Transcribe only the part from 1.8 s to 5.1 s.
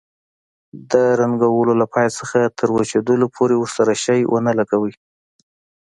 له پای څخه تر وچېدلو پورې ورسره شی ونه لګوئ.